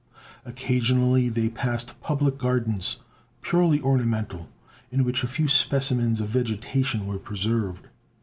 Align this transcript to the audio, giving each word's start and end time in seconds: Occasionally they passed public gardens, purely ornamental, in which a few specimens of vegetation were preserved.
Occasionally 0.45 1.29
they 1.29 1.47
passed 1.49 2.01
public 2.01 2.39
gardens, 2.39 3.01
purely 3.43 3.79
ornamental, 3.81 4.49
in 4.89 5.03
which 5.03 5.23
a 5.23 5.27
few 5.27 5.47
specimens 5.47 6.19
of 6.19 6.27
vegetation 6.27 7.05
were 7.05 7.19
preserved. 7.19 7.85